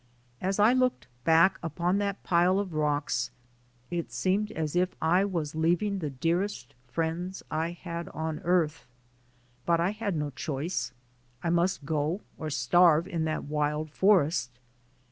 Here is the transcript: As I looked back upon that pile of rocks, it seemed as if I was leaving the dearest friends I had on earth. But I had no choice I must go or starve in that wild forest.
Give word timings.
As 0.41 0.57
I 0.59 0.73
looked 0.73 1.05
back 1.25 1.59
upon 1.61 1.99
that 1.99 2.23
pile 2.23 2.57
of 2.57 2.73
rocks, 2.73 3.29
it 3.91 4.11
seemed 4.11 4.51
as 4.53 4.75
if 4.75 4.95
I 4.99 5.23
was 5.25 5.53
leaving 5.53 5.99
the 5.99 6.09
dearest 6.09 6.73
friends 6.87 7.43
I 7.51 7.69
had 7.73 8.09
on 8.09 8.39
earth. 8.39 8.87
But 9.63 9.79
I 9.79 9.91
had 9.91 10.15
no 10.15 10.31
choice 10.31 10.91
I 11.43 11.51
must 11.51 11.85
go 11.85 12.21
or 12.39 12.49
starve 12.49 13.07
in 13.07 13.25
that 13.25 13.43
wild 13.43 13.91
forest. 13.91 14.49